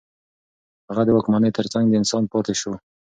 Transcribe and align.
هغه 0.89 1.01
د 1.05 1.09
واکمنۍ 1.15 1.49
ترڅنګ 1.57 1.85
د 1.87 1.93
انسان 2.01 2.23
پاتې 2.31 2.53
شو. 2.61 2.73